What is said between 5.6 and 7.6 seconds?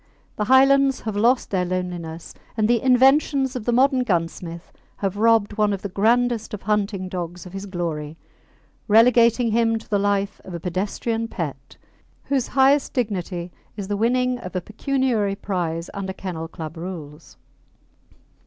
of the grandest of hunting dogs of